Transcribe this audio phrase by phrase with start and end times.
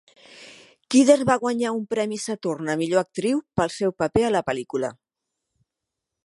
[0.93, 4.91] Kidder va guanyar un premi Saturn a millor actriu pel seu paper a la pel·lícula.